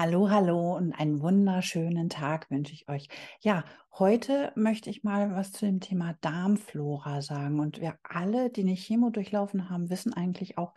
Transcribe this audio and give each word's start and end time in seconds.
Hallo, 0.00 0.30
hallo 0.30 0.76
und 0.76 0.92
einen 0.92 1.20
wunderschönen 1.20 2.08
Tag 2.08 2.52
wünsche 2.52 2.72
ich 2.72 2.88
euch. 2.88 3.08
Ja, 3.40 3.64
heute 3.98 4.52
möchte 4.54 4.90
ich 4.90 5.02
mal 5.02 5.34
was 5.34 5.50
zu 5.50 5.66
dem 5.66 5.80
Thema 5.80 6.14
Darmflora 6.20 7.20
sagen. 7.20 7.58
Und 7.58 7.80
wir 7.80 7.98
alle, 8.04 8.48
die 8.48 8.60
eine 8.60 8.76
Chemo 8.76 9.10
durchlaufen 9.10 9.68
haben, 9.68 9.90
wissen 9.90 10.14
eigentlich 10.14 10.56
auch, 10.56 10.72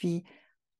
wie 0.00 0.24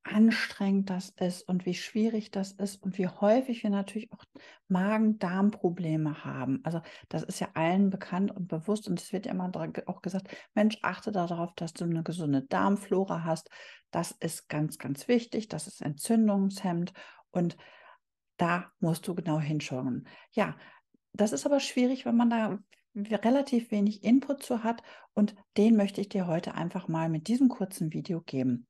anstrengend 0.02 0.90
das 0.90 1.10
ist 1.10 1.48
und 1.48 1.66
wie 1.66 1.74
schwierig 1.74 2.32
das 2.32 2.50
ist 2.50 2.82
und 2.82 2.98
wie 2.98 3.06
häufig 3.06 3.62
wir 3.62 3.70
natürlich 3.70 4.12
auch 4.12 4.24
Magen-Darm-Probleme 4.66 6.24
haben. 6.24 6.62
Also 6.64 6.80
das 7.10 7.22
ist 7.22 7.38
ja 7.38 7.50
allen 7.54 7.90
bekannt 7.90 8.32
und 8.32 8.48
bewusst 8.48 8.88
und 8.88 9.00
es 9.00 9.12
wird 9.12 9.26
ja 9.26 9.30
immer 9.30 9.52
auch 9.86 10.02
gesagt, 10.02 10.26
Mensch, 10.52 10.78
achte 10.82 11.12
darauf, 11.12 11.52
dass 11.54 11.74
du 11.74 11.84
eine 11.84 12.02
gesunde 12.02 12.42
Darmflora 12.42 13.22
hast. 13.22 13.50
Das 13.92 14.10
ist 14.10 14.48
ganz, 14.48 14.78
ganz 14.78 15.06
wichtig. 15.06 15.46
Das 15.46 15.68
ist 15.68 15.80
Entzündungshemd 15.80 16.92
und 17.30 17.56
da 18.36 18.72
musst 18.80 19.06
du 19.06 19.14
genau 19.14 19.40
hinschauen. 19.40 20.08
Ja, 20.32 20.56
das 21.12 21.32
ist 21.32 21.46
aber 21.46 21.60
schwierig, 21.60 22.04
wenn 22.04 22.16
man 22.16 22.30
da 22.30 22.58
relativ 22.96 23.70
wenig 23.70 24.04
Input 24.04 24.42
zu 24.42 24.62
hat 24.62 24.82
und 25.14 25.34
den 25.56 25.76
möchte 25.76 26.00
ich 26.00 26.08
dir 26.08 26.26
heute 26.26 26.54
einfach 26.54 26.88
mal 26.88 27.08
mit 27.08 27.28
diesem 27.28 27.48
kurzen 27.48 27.92
Video 27.92 28.20
geben. 28.20 28.66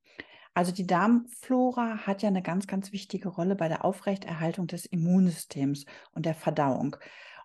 Also 0.53 0.71
die 0.71 0.87
Darmflora 0.87 2.07
hat 2.07 2.21
ja 2.21 2.29
eine 2.29 2.41
ganz, 2.41 2.65
ganz 2.65 2.91
wichtige 2.91 3.27
Rolle 3.27 3.55
bei 3.55 3.67
der 3.67 3.83
Aufrechterhaltung 3.83 4.67
des 4.67 4.85
Immunsystems 4.85 5.85
und 6.11 6.25
der 6.25 6.33
Verdauung. 6.33 6.95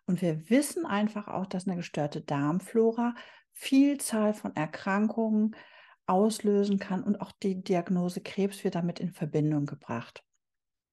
Und 0.06 0.22
wir 0.22 0.48
wissen 0.48 0.86
einfach 0.86 1.28
auch, 1.28 1.46
dass 1.46 1.66
eine 1.66 1.76
gestörte 1.76 2.20
Darmflora 2.20 3.14
Vielzahl 3.52 4.32
von 4.32 4.54
Erkrankungen 4.54 5.56
auslösen 6.06 6.78
kann 6.78 7.02
und 7.02 7.20
auch 7.20 7.32
die 7.32 7.62
Diagnose 7.62 8.20
Krebs 8.20 8.64
wird 8.64 8.74
damit 8.74 9.00
in 9.00 9.12
Verbindung 9.12 9.66
gebracht. 9.66 10.24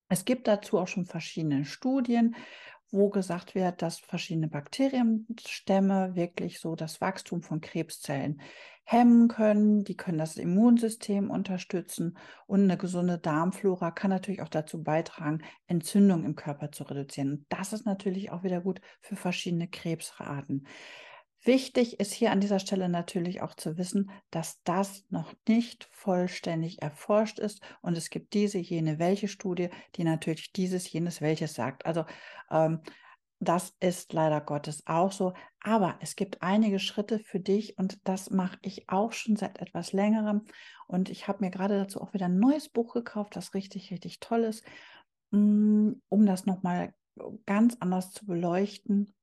Es 0.09 0.25
gibt 0.25 0.47
dazu 0.47 0.77
auch 0.77 0.87
schon 0.87 1.05
verschiedene 1.05 1.65
Studien, 1.65 2.35
wo 2.91 3.09
gesagt 3.09 3.55
wird, 3.55 3.81
dass 3.81 3.99
verschiedene 3.99 4.47
Bakterienstämme 4.47 6.15
wirklich 6.15 6.59
so 6.59 6.75
das 6.75 7.01
Wachstum 7.01 7.41
von 7.41 7.59
Krebszellen 7.59 8.41
hemmen 8.85 9.27
können. 9.27 9.83
Die 9.83 9.97
können 9.97 10.17
das 10.17 10.37
Immunsystem 10.37 11.29
unterstützen 11.29 12.17
und 12.45 12.63
eine 12.63 12.77
gesunde 12.77 13.17
Darmflora 13.17 13.91
kann 13.91 14.11
natürlich 14.11 14.41
auch 14.41 14.49
dazu 14.49 14.81
beitragen, 14.81 15.43
Entzündungen 15.67 16.25
im 16.25 16.35
Körper 16.35 16.71
zu 16.71 16.83
reduzieren. 16.85 17.45
das 17.49 17.73
ist 17.73 17.85
natürlich 17.85 18.31
auch 18.31 18.43
wieder 18.43 18.61
gut 18.61 18.79
für 19.01 19.17
verschiedene 19.17 19.67
Krebsarten. 19.67 20.65
Wichtig 21.43 21.99
ist 21.99 22.13
hier 22.13 22.31
an 22.31 22.41
dieser 22.41 22.59
Stelle 22.59 22.89
natürlich 22.89 23.41
auch 23.41 23.55
zu 23.55 23.77
wissen, 23.77 24.11
dass 24.31 24.61
das 24.63 25.05
noch 25.09 25.33
nicht 25.47 25.87
vollständig 25.91 26.81
erforscht 26.81 27.39
ist 27.39 27.61
und 27.81 27.97
es 27.97 28.09
gibt 28.09 28.33
diese, 28.33 28.57
jene, 28.57 28.99
welche 28.99 29.27
Studie, 29.27 29.69
die 29.95 30.03
natürlich 30.03 30.51
dieses, 30.51 30.91
jenes, 30.91 31.21
welches 31.21 31.53
sagt. 31.53 31.85
Also 31.85 32.05
ähm, 32.49 32.81
das 33.39 33.75
ist 33.79 34.13
leider 34.13 34.41
Gottes 34.41 34.81
auch 34.87 35.11
so. 35.11 35.33
Aber 35.61 35.97
es 36.01 36.15
gibt 36.15 36.41
einige 36.41 36.79
Schritte 36.79 37.19
für 37.19 37.39
dich 37.39 37.77
und 37.77 37.99
das 38.07 38.31
mache 38.31 38.57
ich 38.61 38.89
auch 38.89 39.11
schon 39.11 39.35
seit 39.35 39.59
etwas 39.59 39.93
längerem. 39.93 40.45
Und 40.87 41.09
ich 41.09 41.27
habe 41.27 41.43
mir 41.45 41.51
gerade 41.51 41.77
dazu 41.77 42.01
auch 42.01 42.13
wieder 42.13 42.25
ein 42.25 42.39
neues 42.39 42.69
Buch 42.69 42.93
gekauft, 42.93 43.35
das 43.35 43.53
richtig, 43.53 43.91
richtig 43.91 44.19
toll 44.19 44.43
ist, 44.43 44.65
mm, 45.31 45.91
um 46.09 46.25
das 46.25 46.45
nochmal 46.45 46.95
ganz 47.45 47.77
anders 47.79 48.11
zu 48.11 48.25
beleuchten 48.25 49.13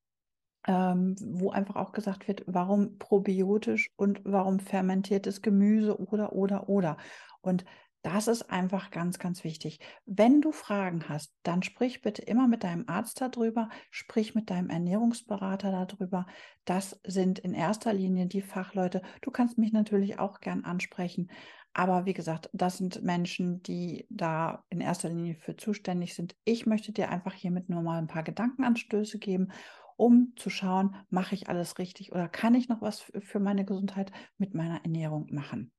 ähm, 0.67 1.15
wo 1.21 1.51
einfach 1.51 1.77
auch 1.77 1.93
gesagt 1.93 2.29
wird, 2.29 2.43
warum 2.47 2.99
probiotisch 2.99 3.91
und 3.97 4.21
warum 4.25 4.61
fermentiertes 4.61 5.43
Gemüse 5.43 5.99
oder, 6.01 6.33
oder, 6.33 6.69
oder. 6.69 6.97
Und 7.41 7.65
das 8.05 8.29
ist 8.29 8.51
einfach 8.51 8.91
ganz, 8.91 9.19
ganz 9.19 9.45
wichtig. 9.45 9.81
Wenn 10.05 10.43
du 10.43 10.53
Fragen 10.53 11.09
hast, 11.09 11.35
dann 11.43 11.63
sprich 11.63 12.03
bitte 12.03 12.21
immer 12.21 12.47
mit 12.49 12.63
deinem 12.63 12.85
Arzt 12.87 13.19
darüber, 13.23 13.71
sprich 13.91 14.35
mit 14.35 14.51
deinem 14.51 14.69
Ernährungsberater 14.69 15.87
darüber. 15.87 16.27
Das 16.67 17.01
sind 17.05 17.39
in 17.39 17.55
erster 17.55 17.95
Linie 17.95 18.27
die 18.27 18.43
Fachleute. 18.43 19.01
Du 19.23 19.31
kannst 19.31 19.57
mich 19.57 19.73
natürlich 19.73 20.19
auch 20.19 20.41
gern 20.41 20.65
ansprechen. 20.65 21.31
Aber 21.73 22.05
wie 22.05 22.13
gesagt, 22.13 22.51
das 22.53 22.77
sind 22.77 23.03
Menschen, 23.03 23.63
die 23.63 24.07
da 24.11 24.65
in 24.69 24.83
erster 24.83 25.09
Linie 25.09 25.37
für 25.37 25.57
zuständig 25.57 26.15
sind. 26.15 26.37
Ich 26.45 26.67
möchte 26.67 26.93
dir 26.93 27.09
einfach 27.09 27.33
hiermit 27.33 27.71
nur 27.71 27.81
mal 27.81 27.99
ein 27.99 28.07
paar 28.07 28.23
Gedankenanstöße 28.23 29.19
geben 29.19 29.51
um 29.97 30.33
zu 30.37 30.51
schauen, 30.51 30.97
mache 31.11 31.35
ich 31.35 31.49
alles 31.49 31.79
richtig 31.79 32.13
oder 32.13 32.29
kann 32.29 32.55
ich 32.55 32.69
noch 32.69 32.83
was 32.83 33.01
für 33.01 33.41
meine 33.41 33.65
Gesundheit 33.65 34.13
mit 34.39 34.55
meiner 34.55 34.83
Ernährung 34.83 35.29
machen. 35.31 35.73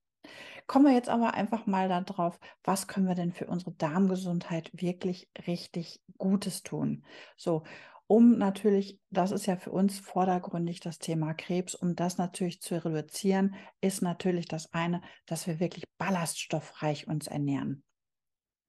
Kommen 0.68 0.86
wir 0.86 0.94
jetzt 0.94 1.09
aber 1.09 1.36
einfach 1.36 1.68
mal 1.68 1.88
darauf, 1.88 2.40
was 2.64 2.88
können 2.88 3.08
wir 3.08 3.16
denn 3.16 3.31
für 3.31 3.46
unsere 3.46 3.74
Darmgesundheit 3.74 4.72
wirklich 4.74 5.30
richtig 5.46 6.02
Gutes 6.18 6.64
tun? 6.64 7.06
So, 7.38 7.64
um 8.08 8.38
natürlich, 8.38 9.00
das 9.09 9.31
ist 9.31 9.46
ja 9.46 9.56
für 9.56 9.72
uns 9.72 10.00
vordergründig 10.00 10.80
das 10.80 11.00
Thema 11.00 11.34
Krebs, 11.34 11.74
um 11.76 11.96
das 11.96 12.18
natürlich 12.18 12.62
zu 12.62 12.84
reduzieren, 12.84 13.56
ist 13.82 14.02
natürlich 14.02 14.47
das 14.47 14.74
eine, 14.74 15.02
dass 15.26 15.47
wir 15.47 15.59
wirklich 15.59 15.86
ballaststoffreich 15.97 17.08
uns 17.08 17.28
ernähren. 17.28 17.84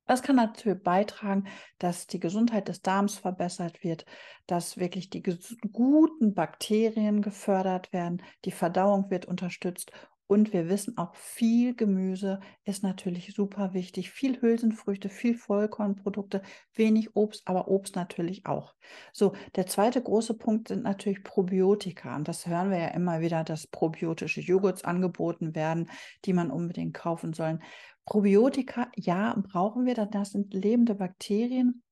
Das 0.07 0.23
kann 0.23 0.37
natürlich 0.37 0.83
beitragen, 0.83 1.47
dass 1.79 2.07
die 2.07 2.21
Gesundheit 2.21 2.69
des 2.69 2.81
Darms 2.83 3.17
verbessert 3.19 3.83
wird, 3.83 4.07
dass 4.47 4.79
wirklich 4.79 5.11
die 5.11 5.23
guten 5.23 6.35
Bakterien 6.35 7.23
gefördert 7.23 7.93
werden, 7.93 8.23
die 8.45 8.53
Verdauung 8.53 9.11
wird 9.11 9.27
unterstützt 9.27 9.93
und 10.29 10.53
wir 10.53 10.69
wissen 10.69 10.99
auch, 10.99 11.15
viel 11.15 11.75
Gemüse 11.75 12.41
ist 12.65 12.83
natürlich 12.83 13.33
super 13.35 13.75
wichtig. 13.75 14.11
Viel 14.11 14.41
Hülsenfrüchte, 14.41 15.09
viel 15.09 15.37
Vollkornprodukte, 15.37 16.43
wenig 16.75 17.15
Obst, 17.15 17.47
aber 17.47 17.69
Obst 17.69 17.95
natürlich 17.95 18.45
auch. 18.45 18.75
So, 19.13 19.35
der 19.55 19.67
zweite 19.67 20.03
große 20.03 20.35
Punkt 20.35 20.69
sind 20.69 20.83
natürlich 20.83 21.23
Probiotika. 21.23 22.17
Und 22.17 22.27
das 22.27 22.47
hören 22.47 22.71
wir 22.71 22.79
ja 22.79 22.89
immer 22.89 23.21
wieder, 23.21 23.45
dass 23.45 23.69
probiotische 23.69 24.41
Joghurts 24.41 24.83
angeboten 24.83 25.55
werden, 25.55 25.89
die 26.25 26.33
man 26.33 26.51
unbedingt 26.51 26.95
kaufen 26.95 27.33
soll. 27.33 27.61
Probiotika, 28.05 28.91
ja, 28.97 29.37
brauchen 29.49 29.87
wir, 29.87 29.95
denn 29.95 30.11
das 30.11 30.31
sind 30.31 30.55
lebende 30.55 30.97
Bakterien, 30.97 31.85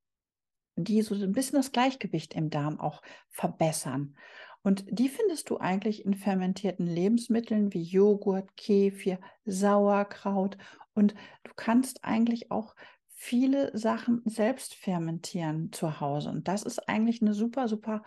die 0.77 1.03
so 1.03 1.15
ein 1.15 1.33
bisschen 1.33 1.57
das 1.57 1.71
Gleichgewicht 1.71 2.35
im 2.35 2.51
Darm 2.51 2.81
auch 2.81 3.01
verbessern. 3.31 4.17
Und 4.65 4.85
die 4.91 5.11
findest 5.11 5.51
du 5.51 5.59
eigentlich 5.59 6.05
in 6.05 6.15
fermentierten 6.15 6.87
Lebensmitteln 6.87 7.73
wie 7.75 7.83
Joghurt, 7.83 8.57
Kefir, 8.57 9.21
Sauerkraut. 9.45 10.57
Und 10.95 11.15
du 11.45 11.53
kannst 11.55 12.03
eigentlich 12.03 12.51
auch 12.51 12.75
viele 13.11 13.77
Sachen 13.77 14.23
selbst 14.25 14.75
fermentieren 14.75 15.71
zu 15.71 16.01
Hause. 16.01 16.31
Und 16.31 16.49
das 16.49 16.63
ist 16.63 16.89
eigentlich 16.89 17.21
eine 17.21 17.35
super, 17.35 17.69
super 17.69 18.03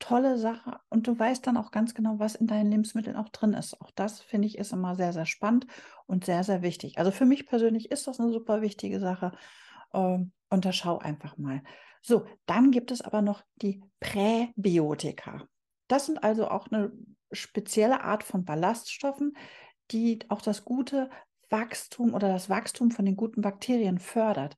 tolle 0.00 0.36
Sache 0.36 0.80
und 0.88 1.06
du 1.06 1.16
weißt 1.16 1.46
dann 1.46 1.56
auch 1.56 1.70
ganz 1.70 1.94
genau, 1.94 2.18
was 2.18 2.34
in 2.34 2.48
deinen 2.48 2.72
Lebensmitteln 2.72 3.14
auch 3.14 3.28
drin 3.28 3.52
ist. 3.52 3.80
Auch 3.80 3.92
das 3.92 4.20
finde 4.20 4.48
ich 4.48 4.58
ist 4.58 4.72
immer 4.72 4.96
sehr, 4.96 5.12
sehr 5.12 5.26
spannend 5.26 5.66
und 6.06 6.24
sehr, 6.24 6.42
sehr 6.42 6.60
wichtig. 6.62 6.98
Also 6.98 7.12
für 7.12 7.24
mich 7.24 7.46
persönlich 7.46 7.92
ist 7.92 8.08
das 8.08 8.18
eine 8.18 8.32
super 8.32 8.62
wichtige 8.62 8.98
Sache. 8.98 9.30
Ähm, 9.94 10.32
und 10.50 10.64
da 10.64 10.72
schau 10.72 10.98
einfach 10.98 11.38
mal. 11.38 11.62
So, 12.02 12.26
dann 12.46 12.72
gibt 12.72 12.90
es 12.90 13.00
aber 13.00 13.22
noch 13.22 13.44
die 13.56 13.80
Präbiotika. 14.00 15.46
Das 15.92 16.06
sind 16.06 16.24
also 16.24 16.48
auch 16.48 16.68
eine 16.68 16.90
spezielle 17.32 18.00
Art 18.00 18.24
von 18.24 18.46
Ballaststoffen, 18.46 19.36
die 19.90 20.20
auch 20.30 20.40
das 20.40 20.64
gute 20.64 21.10
Wachstum 21.50 22.14
oder 22.14 22.28
das 22.28 22.48
Wachstum 22.48 22.90
von 22.90 23.04
den 23.04 23.14
guten 23.14 23.42
Bakterien 23.42 23.98
fördert. 23.98 24.56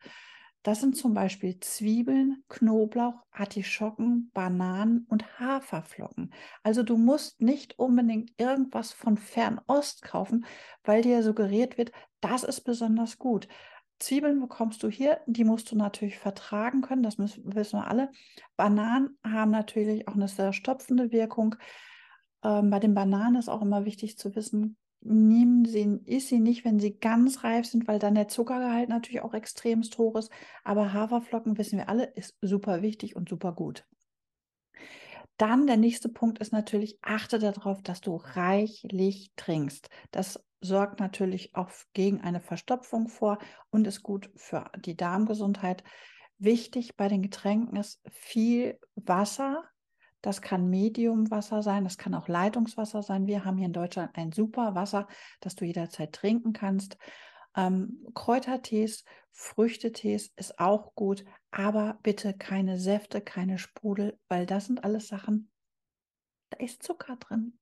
Das 0.62 0.80
sind 0.80 0.96
zum 0.96 1.12
Beispiel 1.12 1.58
Zwiebeln, 1.58 2.44
Knoblauch, 2.48 3.14
Artischocken, 3.32 4.30
Bananen 4.32 5.06
und 5.08 5.40
Haferflocken. 5.40 6.32
Also 6.62 6.84
du 6.84 6.96
musst 6.96 7.40
nicht 7.40 7.80
unbedingt 7.80 8.30
irgendwas 8.38 8.92
von 8.92 9.16
Fernost 9.16 10.02
kaufen, 10.02 10.46
weil 10.84 11.02
dir 11.02 11.24
suggeriert 11.24 11.78
wird, 11.78 11.90
das 12.20 12.44
ist 12.44 12.60
besonders 12.60 13.18
gut. 13.18 13.48
Zwiebeln 13.98 14.40
bekommst 14.40 14.82
du 14.82 14.88
hier, 14.88 15.20
die 15.26 15.44
musst 15.44 15.70
du 15.70 15.76
natürlich 15.76 16.18
vertragen 16.18 16.82
können, 16.82 17.02
das 17.02 17.18
müssen, 17.18 17.54
wissen 17.54 17.78
wir 17.78 17.88
alle. 17.88 18.10
Bananen 18.56 19.18
haben 19.24 19.50
natürlich 19.50 20.08
auch 20.08 20.14
eine 20.14 20.28
sehr 20.28 20.52
stopfende 20.52 21.12
Wirkung. 21.12 21.54
Ähm, 22.42 22.70
bei 22.70 22.80
den 22.80 22.94
Bananen 22.94 23.36
ist 23.36 23.48
auch 23.48 23.62
immer 23.62 23.84
wichtig 23.84 24.18
zu 24.18 24.34
wissen, 24.34 24.76
nehmen 25.00 25.64
sie, 25.64 26.00
isst 26.06 26.28
sie 26.28 26.40
nicht, 26.40 26.64
wenn 26.64 26.80
sie 26.80 26.98
ganz 26.98 27.44
reif 27.44 27.66
sind, 27.66 27.86
weil 27.86 27.98
dann 27.98 28.14
der 28.14 28.28
Zuckergehalt 28.28 28.88
natürlich 28.88 29.20
auch 29.20 29.34
extremst 29.34 29.98
hoch 29.98 30.16
ist. 30.16 30.30
Aber 30.64 30.92
Haferflocken, 30.92 31.58
wissen 31.58 31.78
wir 31.78 31.88
alle, 31.88 32.04
ist 32.04 32.36
super 32.40 32.82
wichtig 32.82 33.14
und 33.14 33.28
super 33.28 33.52
gut. 33.52 33.86
Dann 35.36 35.66
der 35.66 35.76
nächste 35.76 36.08
Punkt 36.08 36.38
ist 36.38 36.52
natürlich, 36.52 36.98
achte 37.02 37.38
darauf, 37.38 37.82
dass 37.82 38.00
du 38.00 38.16
reichlich 38.16 39.30
trinkst. 39.36 39.88
Das 40.10 40.42
sorgt 40.64 40.98
natürlich 40.98 41.54
auch 41.54 41.70
gegen 41.92 42.20
eine 42.22 42.40
Verstopfung 42.40 43.08
vor 43.08 43.38
und 43.70 43.86
ist 43.86 44.02
gut 44.02 44.30
für 44.36 44.70
die 44.78 44.96
Darmgesundheit. 44.96 45.84
Wichtig 46.38 46.96
bei 46.96 47.08
den 47.08 47.22
Getränken 47.22 47.76
ist 47.76 48.00
viel 48.10 48.78
Wasser, 48.96 49.64
das 50.22 50.40
kann 50.40 50.70
Mediumwasser 50.70 51.62
sein, 51.62 51.84
das 51.84 51.98
kann 51.98 52.14
auch 52.14 52.28
Leitungswasser 52.28 53.02
sein. 53.02 53.26
Wir 53.26 53.44
haben 53.44 53.58
hier 53.58 53.66
in 53.66 53.74
Deutschland 53.74 54.12
ein 54.14 54.32
super 54.32 54.74
Wasser, 54.74 55.06
das 55.40 55.54
du 55.54 55.66
jederzeit 55.66 56.12
trinken 56.12 56.54
kannst. 56.54 56.96
Ähm, 57.54 58.02
Kräutertees, 58.14 59.04
Früchtetees 59.32 60.32
ist 60.36 60.58
auch 60.58 60.94
gut, 60.94 61.26
aber 61.50 61.98
bitte 62.02 62.32
keine 62.32 62.78
Säfte, 62.78 63.20
keine 63.20 63.58
Sprudel, 63.58 64.18
weil 64.28 64.46
das 64.46 64.64
sind 64.64 64.82
alles 64.82 65.08
Sachen, 65.08 65.50
da 66.54 66.64
ist 66.64 66.82
Zucker 66.82 67.16
drin. 67.16 67.58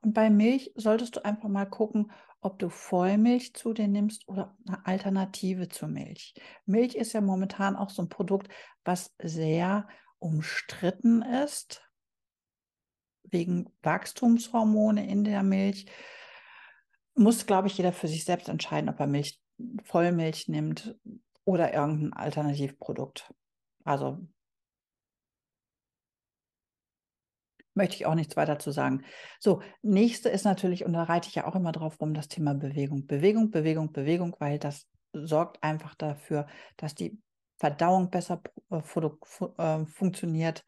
Und 0.00 0.14
bei 0.14 0.30
Milch 0.30 0.72
solltest 0.76 1.16
du 1.16 1.24
einfach 1.24 1.48
mal 1.48 1.66
gucken, 1.66 2.12
ob 2.40 2.58
du 2.58 2.68
Vollmilch 2.68 3.54
zu 3.54 3.72
dir 3.72 3.88
nimmst 3.88 4.28
oder 4.28 4.56
eine 4.66 4.86
Alternative 4.86 5.68
zu 5.68 5.88
Milch. 5.88 6.34
Milch 6.66 6.94
ist 6.94 7.12
ja 7.12 7.20
momentan 7.20 7.74
auch 7.74 7.90
so 7.90 8.02
ein 8.02 8.08
Produkt, 8.08 8.48
was 8.84 9.14
sehr 9.20 9.88
umstritten 10.20 11.22
ist, 11.22 11.82
wegen 13.24 13.68
Wachstumshormone 13.82 15.08
in 15.08 15.24
der 15.24 15.42
Milch. 15.42 15.86
Muss, 17.14 17.46
glaube 17.46 17.66
ich, 17.66 17.76
jeder 17.76 17.92
für 17.92 18.08
sich 18.08 18.24
selbst 18.24 18.48
entscheiden, 18.48 18.88
ob 18.88 19.00
er 19.00 19.08
Milch, 19.08 19.40
Vollmilch 19.82 20.46
nimmt 20.46 20.96
oder 21.44 21.74
irgendein 21.74 22.12
Alternativprodukt. 22.12 23.34
Also 23.82 24.18
möchte 27.78 27.96
ich 27.96 28.04
auch 28.04 28.14
nichts 28.14 28.36
weiter 28.36 28.58
zu 28.58 28.70
sagen. 28.70 29.04
So, 29.40 29.62
nächste 29.80 30.28
ist 30.28 30.44
natürlich, 30.44 30.84
und 30.84 30.92
da 30.92 31.04
reite 31.04 31.28
ich 31.28 31.36
ja 31.36 31.46
auch 31.46 31.54
immer 31.54 31.72
drauf 31.72 31.98
rum, 32.00 32.12
das 32.12 32.28
Thema 32.28 32.52
Bewegung. 32.52 33.06
Bewegung, 33.06 33.50
Bewegung, 33.50 33.92
Bewegung, 33.92 34.36
weil 34.38 34.58
das 34.58 34.86
sorgt 35.14 35.62
einfach 35.62 35.94
dafür, 35.94 36.46
dass 36.76 36.94
die 36.94 37.18
Verdauung 37.56 38.10
besser 38.10 38.42
äh, 38.70 38.76
äh, 38.76 39.86
funktioniert. 39.86 40.64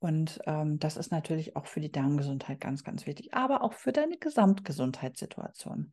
Und 0.00 0.40
ähm, 0.44 0.78
das 0.78 0.98
ist 0.98 1.10
natürlich 1.10 1.56
auch 1.56 1.66
für 1.66 1.80
die 1.80 1.90
Darmgesundheit 1.90 2.60
ganz, 2.60 2.84
ganz 2.84 3.06
wichtig, 3.06 3.32
aber 3.32 3.62
auch 3.62 3.72
für 3.72 3.92
deine 3.92 4.18
Gesamtgesundheitssituation. 4.18 5.92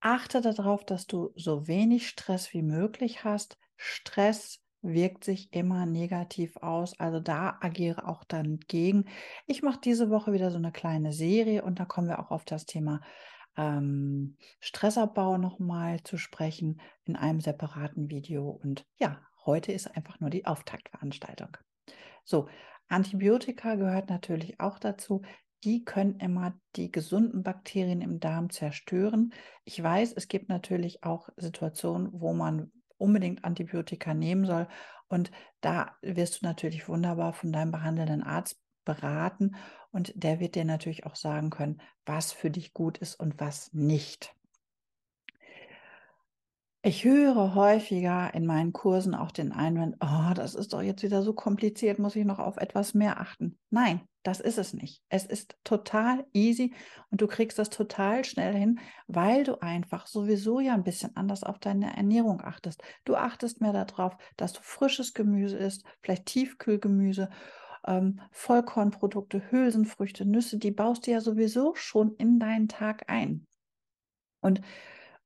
Achte 0.00 0.40
darauf, 0.40 0.84
dass 0.84 1.06
du 1.06 1.30
so 1.34 1.66
wenig 1.66 2.08
Stress 2.08 2.52
wie 2.52 2.62
möglich 2.62 3.24
hast. 3.24 3.58
Stress 3.76 4.60
wirkt 4.82 5.24
sich 5.24 5.52
immer 5.52 5.86
negativ 5.86 6.56
aus. 6.58 6.98
Also 6.98 7.20
da 7.20 7.58
agiere 7.60 8.06
auch 8.08 8.24
dann 8.24 8.58
gegen. 8.68 9.04
Ich 9.46 9.62
mache 9.62 9.80
diese 9.82 10.10
Woche 10.10 10.32
wieder 10.32 10.50
so 10.50 10.56
eine 10.56 10.72
kleine 10.72 11.12
Serie 11.12 11.62
und 11.62 11.78
da 11.80 11.84
kommen 11.84 12.08
wir 12.08 12.18
auch 12.18 12.30
auf 12.30 12.44
das 12.44 12.66
Thema 12.66 13.00
ähm, 13.56 14.36
Stressabbau 14.60 15.36
nochmal 15.36 16.02
zu 16.02 16.16
sprechen 16.16 16.80
in 17.04 17.16
einem 17.16 17.40
separaten 17.40 18.10
Video. 18.10 18.48
Und 18.48 18.86
ja, 18.98 19.20
heute 19.44 19.72
ist 19.72 19.94
einfach 19.96 20.20
nur 20.20 20.30
die 20.30 20.46
Auftaktveranstaltung. 20.46 21.56
So, 22.24 22.48
Antibiotika 22.88 23.74
gehört 23.74 24.08
natürlich 24.08 24.60
auch 24.60 24.78
dazu. 24.78 25.22
Die 25.62 25.84
können 25.84 26.16
immer 26.20 26.58
die 26.76 26.90
gesunden 26.90 27.42
Bakterien 27.42 28.00
im 28.00 28.18
Darm 28.18 28.50
zerstören. 28.50 29.34
Ich 29.64 29.82
weiß, 29.82 30.14
es 30.14 30.28
gibt 30.28 30.48
natürlich 30.48 31.04
auch 31.04 31.28
Situationen, 31.36 32.08
wo 32.12 32.32
man 32.32 32.72
unbedingt 33.00 33.44
Antibiotika 33.44 34.14
nehmen 34.14 34.44
soll. 34.46 34.68
Und 35.08 35.30
da 35.60 35.96
wirst 36.02 36.40
du 36.42 36.46
natürlich 36.46 36.88
wunderbar 36.88 37.32
von 37.32 37.52
deinem 37.52 37.72
behandelnden 37.72 38.22
Arzt 38.22 38.60
beraten 38.84 39.56
und 39.92 40.12
der 40.14 40.40
wird 40.40 40.54
dir 40.54 40.64
natürlich 40.64 41.04
auch 41.06 41.16
sagen 41.16 41.50
können, 41.50 41.80
was 42.06 42.32
für 42.32 42.50
dich 42.50 42.72
gut 42.72 42.98
ist 42.98 43.14
und 43.14 43.40
was 43.40 43.72
nicht. 43.72 44.34
Ich 46.82 47.04
höre 47.04 47.54
häufiger 47.54 48.32
in 48.32 48.46
meinen 48.46 48.72
Kursen 48.72 49.14
auch 49.14 49.32
den 49.32 49.52
Einwand, 49.52 49.96
oh, 50.00 50.32
das 50.34 50.54
ist 50.54 50.72
doch 50.72 50.80
jetzt 50.80 51.02
wieder 51.02 51.22
so 51.22 51.34
kompliziert, 51.34 51.98
muss 51.98 52.16
ich 52.16 52.24
noch 52.24 52.38
auf 52.38 52.56
etwas 52.56 52.94
mehr 52.94 53.20
achten. 53.20 53.58
Nein, 53.68 54.00
das 54.22 54.40
ist 54.40 54.56
es 54.56 54.72
nicht. 54.72 55.02
Es 55.10 55.26
ist 55.26 55.58
total 55.62 56.24
easy 56.32 56.72
und 57.10 57.20
du 57.20 57.26
kriegst 57.26 57.58
das 57.58 57.68
total 57.68 58.24
schnell 58.24 58.54
hin, 58.54 58.80
weil 59.08 59.44
du 59.44 59.60
einfach 59.60 60.06
sowieso 60.06 60.58
ja 60.58 60.72
ein 60.72 60.82
bisschen 60.82 61.14
anders 61.16 61.44
auf 61.44 61.58
deine 61.58 61.94
Ernährung 61.94 62.40
achtest. 62.40 62.82
Du 63.04 63.14
achtest 63.14 63.60
mehr 63.60 63.74
darauf, 63.74 64.16
dass 64.38 64.54
du 64.54 64.60
frisches 64.62 65.12
Gemüse 65.12 65.58
isst, 65.58 65.84
vielleicht 66.00 66.24
Tiefkühlgemüse, 66.24 67.28
ähm, 67.86 68.22
Vollkornprodukte, 68.30 69.50
Hülsenfrüchte, 69.50 70.24
Nüsse, 70.24 70.56
die 70.56 70.70
baust 70.70 71.06
du 71.06 71.10
ja 71.10 71.20
sowieso 71.20 71.74
schon 71.74 72.14
in 72.16 72.38
deinen 72.38 72.68
Tag 72.68 73.04
ein. 73.08 73.46
Und 74.40 74.62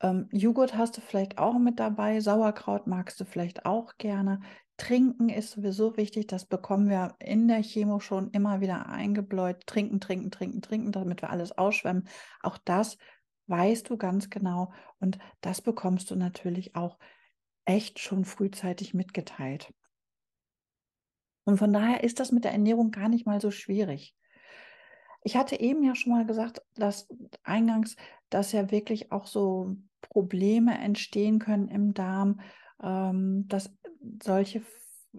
ähm, 0.01 0.29
Joghurt 0.33 0.77
hast 0.77 0.97
du 0.97 1.01
vielleicht 1.01 1.39
auch 1.39 1.59
mit 1.59 1.81
dabei, 1.81 2.21
Sauerkraut 2.21 2.87
magst 2.87 3.21
du 3.21 3.25
vielleicht 3.25 3.67
auch 3.67 3.97
gerne. 3.99 4.41
Trinken 4.77 5.29
ist 5.29 5.53
sowieso 5.53 5.97
wichtig, 5.97 6.27
das 6.27 6.47
bekommen 6.47 6.89
wir 6.89 7.15
in 7.21 7.47
der 7.47 7.63
Chemo 7.63 8.01
schon 8.01 8.31
immer 8.31 8.61
wieder 8.61 8.89
eingebläut. 8.89 9.67
Trinken, 9.67 10.01
trinken, 10.01 10.31
trinken, 10.31 10.63
trinken, 10.63 10.93
damit 10.93 11.23
wir 11.23 11.31
alles 11.31 11.57
ausschwemmen. 11.57 12.09
Auch 12.43 12.59
das 12.59 12.99
weißt 13.47 13.89
du 13.89 13.97
ganz 13.97 14.31
genau 14.31 14.73
und 15.01 15.19
das 15.43 15.61
bekommst 15.61 16.11
du 16.11 16.17
natürlich 16.17 16.75
auch 16.75 16.99
echt 17.65 17.99
schon 17.99 18.25
frühzeitig 18.25 18.95
mitgeteilt. 18.95 19.73
Und 21.45 21.59
von 21.59 21.73
daher 21.73 22.03
ist 22.03 22.21
das 22.21 22.33
mit 22.33 22.45
der 22.45 22.53
Ernährung 22.53 22.91
gar 22.91 23.09
nicht 23.09 23.27
mal 23.27 23.41
so 23.41 23.51
schwierig. 23.51 24.15
Ich 25.23 25.37
hatte 25.37 25.59
eben 25.61 25.83
ja 25.83 25.95
schon 25.95 26.13
mal 26.13 26.27
gesagt, 26.27 26.63
dass 26.75 27.09
eingangs, 27.43 27.97
dass 28.35 28.51
ja 28.51 28.73
wirklich 28.73 29.13
auch 29.13 29.27
so 29.27 29.77
Probleme 30.01 30.77
entstehen 30.77 31.39
können 31.39 31.69
im 31.69 31.95
Darm, 31.95 32.41
ähm, 32.83 33.47
dass 33.47 33.73
solche 34.23 34.63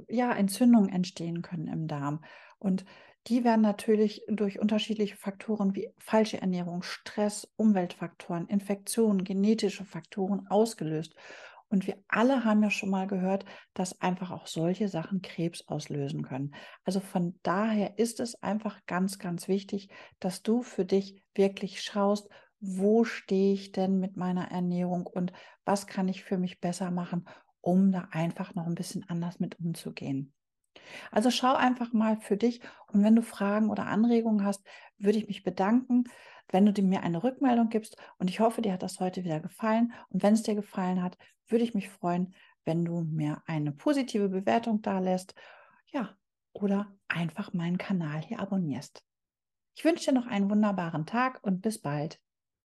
ja, 0.09 0.33
Entzündungen 0.33 0.89
entstehen 0.89 1.41
können 1.41 1.67
im 1.67 1.87
Darm. 1.87 2.23
Und 2.59 2.85
die 3.27 3.45
werden 3.45 3.61
natürlich 3.61 4.21
durch 4.27 4.59
unterschiedliche 4.59 5.15
Faktoren 5.15 5.75
wie 5.75 5.89
falsche 5.97 6.41
Ernährung, 6.41 6.83
Stress, 6.83 7.47
Umweltfaktoren, 7.55 8.47
Infektionen, 8.47 9.23
genetische 9.23 9.85
Faktoren 9.85 10.47
ausgelöst. 10.49 11.15
Und 11.69 11.87
wir 11.87 11.97
alle 12.07 12.43
haben 12.43 12.61
ja 12.61 12.69
schon 12.69 12.89
mal 12.89 13.07
gehört, 13.07 13.45
dass 13.73 13.99
einfach 14.01 14.29
auch 14.29 14.45
solche 14.45 14.87
Sachen 14.87 15.21
Krebs 15.21 15.67
auslösen 15.67 16.21
können. 16.21 16.53
Also 16.83 16.99
von 16.99 17.39
daher 17.41 17.97
ist 17.97 18.19
es 18.19 18.35
einfach 18.43 18.85
ganz, 18.85 19.17
ganz 19.17 19.47
wichtig, 19.47 19.89
dass 20.19 20.43
du 20.43 20.61
für 20.61 20.85
dich 20.85 21.23
wirklich 21.33 21.81
schaust, 21.81 22.29
wo 22.65 23.03
stehe 23.03 23.53
ich 23.53 23.71
denn 23.71 23.99
mit 23.99 24.17
meiner 24.17 24.51
Ernährung 24.51 25.05
und 25.07 25.33
was 25.65 25.87
kann 25.87 26.07
ich 26.07 26.23
für 26.23 26.37
mich 26.37 26.59
besser 26.59 26.91
machen, 26.91 27.25
um 27.61 27.91
da 27.91 28.07
einfach 28.11 28.55
noch 28.55 28.65
ein 28.65 28.75
bisschen 28.75 29.03
anders 29.09 29.39
mit 29.39 29.59
umzugehen. 29.59 30.33
Also 31.11 31.31
schau 31.31 31.55
einfach 31.55 31.93
mal 31.93 32.17
für 32.17 32.37
dich 32.37 32.61
und 32.87 33.03
wenn 33.03 33.15
du 33.15 33.21
Fragen 33.21 33.69
oder 33.69 33.87
Anregungen 33.87 34.45
hast, 34.45 34.65
würde 34.97 35.17
ich 35.17 35.27
mich 35.27 35.43
bedanken, 35.43 36.03
wenn 36.49 36.65
du 36.65 36.81
mir 36.81 37.01
eine 37.01 37.23
Rückmeldung 37.23 37.69
gibst 37.69 37.97
und 38.17 38.29
ich 38.29 38.39
hoffe, 38.39 38.61
dir 38.61 38.73
hat 38.73 38.83
das 38.83 38.99
heute 38.99 39.23
wieder 39.23 39.39
gefallen 39.39 39.93
und 40.09 40.21
wenn 40.21 40.33
es 40.33 40.43
dir 40.43 40.55
gefallen 40.55 41.01
hat, 41.01 41.17
würde 41.47 41.63
ich 41.63 41.73
mich 41.73 41.89
freuen, 41.89 42.35
wenn 42.65 42.85
du 42.85 43.01
mir 43.01 43.41
eine 43.45 43.71
positive 43.71 44.29
Bewertung 44.29 44.81
da 44.81 44.99
lässt, 44.99 45.35
ja, 45.91 46.15
oder 46.53 46.95
einfach 47.07 47.53
meinen 47.53 47.77
Kanal 47.77 48.21
hier 48.21 48.39
abonnierst. 48.39 49.03
Ich 49.75 49.83
wünsche 49.83 50.11
dir 50.11 50.19
noch 50.19 50.27
einen 50.27 50.49
wunderbaren 50.49 51.05
Tag 51.05 51.39
und 51.43 51.61
bis 51.61 51.81
bald. 51.81 52.19